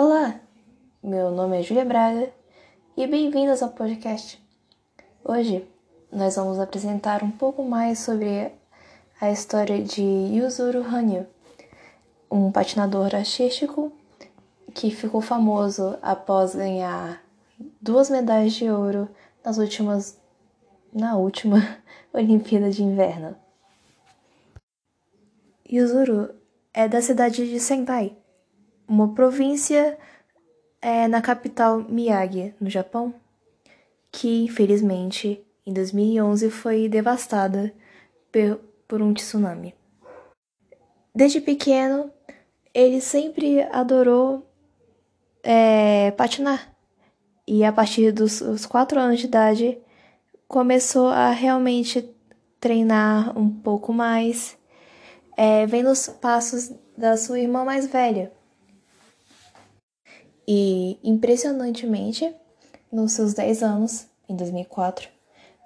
[0.00, 0.40] Olá,
[1.02, 2.30] meu nome é Júlia Braga
[2.96, 4.40] e bem-vindos ao podcast.
[5.24, 5.66] Hoje
[6.12, 8.52] nós vamos apresentar um pouco mais sobre
[9.20, 11.26] a história de Yuzuru Hanyu,
[12.30, 13.90] um patinador artístico
[14.72, 17.20] que ficou famoso após ganhar
[17.82, 19.08] duas medalhas de ouro
[19.44, 20.16] nas últimas
[20.92, 21.58] na última
[22.14, 23.34] Olimpíada de Inverno.
[25.68, 26.30] Yuzuru
[26.72, 28.16] é da cidade de Sendai,
[28.88, 29.98] uma província
[30.80, 33.14] é, na capital Miyagi, no Japão,
[34.10, 37.74] que infelizmente em 2011 foi devastada
[38.86, 39.74] por um tsunami.
[41.14, 42.10] Desde pequeno,
[42.72, 44.46] ele sempre adorou
[45.42, 46.74] é, patinar.
[47.46, 49.78] E a partir dos quatro anos de idade,
[50.46, 52.08] começou a realmente
[52.60, 54.56] treinar um pouco mais,
[55.36, 58.32] é, vendo os passos da sua irmã mais velha,
[60.50, 62.34] e, impressionantemente,
[62.90, 65.06] nos seus 10 anos, em 2004,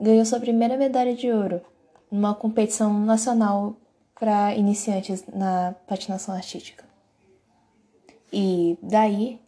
[0.00, 1.60] ganhou sua primeira medalha de ouro
[2.10, 3.76] numa competição nacional
[4.18, 6.84] para iniciantes na patinação artística.
[8.32, 9.38] E daí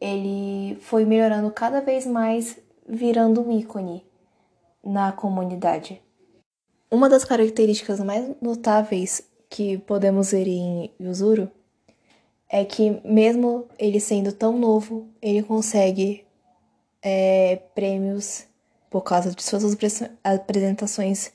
[0.00, 4.04] ele foi melhorando cada vez mais, virando um ícone
[4.82, 6.02] na comunidade.
[6.90, 11.48] Uma das características mais notáveis que podemos ver em Yuzuru
[12.54, 16.26] é que, mesmo ele sendo tão novo, ele consegue
[17.00, 18.44] é, prêmios
[18.90, 19.64] por causa de suas
[20.22, 21.32] apresentações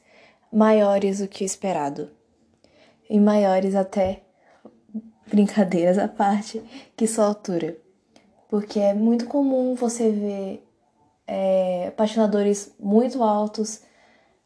[0.53, 2.11] maiores do que esperado.
[3.09, 4.21] E maiores até,
[5.27, 6.61] brincadeiras à parte,
[6.95, 7.75] que sua altura.
[8.47, 10.67] Porque é muito comum você ver
[11.25, 13.81] é, patinadores muito altos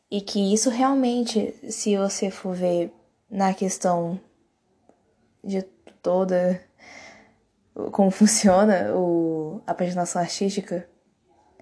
[0.10, 2.94] e que isso realmente, se você for ver
[3.30, 4.18] na questão
[5.44, 5.64] de
[6.02, 6.62] toda
[7.92, 10.88] como funciona o, a patinação artística,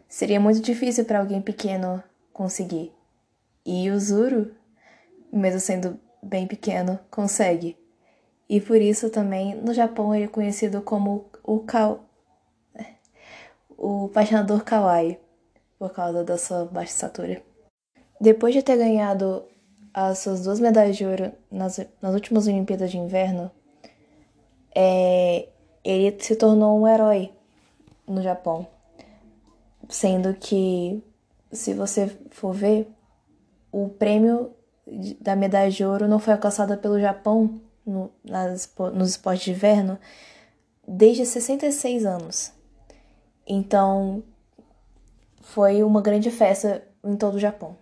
[0.07, 2.91] seria muito difícil para alguém pequeno conseguir.
[3.65, 4.55] E o Zuru,
[5.31, 7.77] mesmo sendo bem pequeno, consegue.
[8.47, 12.03] E por isso também no Japão ele é conhecido como o Kao,
[13.77, 15.19] o patinador kawaii,
[15.77, 17.41] por causa da sua baixa estatura.
[18.19, 19.45] Depois de ter ganhado
[19.93, 23.51] as suas duas medalhas de ouro nas, nas últimas Olimpíadas de Inverno,
[24.81, 25.49] é,
[25.83, 27.33] ele se tornou um herói
[28.07, 28.65] no Japão.
[29.89, 31.03] Sendo que,
[31.51, 32.87] se você for ver,
[33.73, 34.51] o prêmio
[35.19, 39.99] da medalha de ouro não foi alcançado pelo Japão no, nas, nos esportes de inverno
[40.87, 42.53] desde 66 anos.
[43.45, 44.23] Então,
[45.41, 47.75] foi uma grande festa em todo o Japão.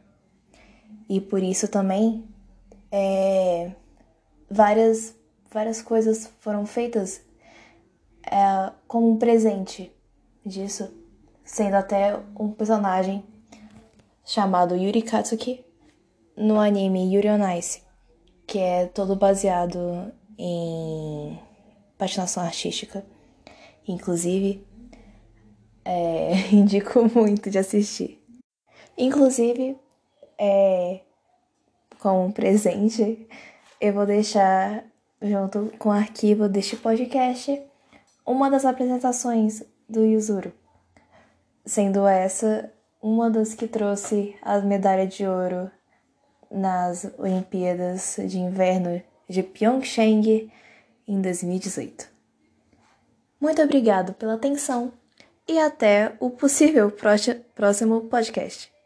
[1.08, 2.26] E por isso também
[2.92, 3.72] é,
[4.50, 5.17] várias
[5.52, 7.22] várias coisas foram feitas
[8.26, 9.92] é, como um presente
[10.46, 10.94] disso,
[11.44, 13.24] sendo até um personagem
[14.26, 15.66] chamado Yuri Katsuki
[16.36, 17.82] no anime Yuri on Ice,
[18.46, 21.40] que é todo baseado em
[21.98, 23.06] patinação artística.
[23.88, 24.66] Inclusive,
[25.84, 28.22] é, indico muito de assistir.
[28.98, 29.78] Inclusive,
[30.38, 31.02] é,
[32.00, 33.28] como presente,
[33.80, 34.84] eu vou deixar
[35.22, 37.62] junto com o arquivo deste podcast,
[38.26, 40.52] uma das apresentações do Yuzuru,
[41.66, 45.72] sendo essa uma das que trouxe a medalha de ouro
[46.50, 50.52] nas Olimpíadas de Inverno de Pyeongchang
[51.08, 52.10] em 2018.
[53.40, 54.92] Muito obrigado pela atenção
[55.48, 56.92] e até o possível
[57.56, 58.77] próximo podcast.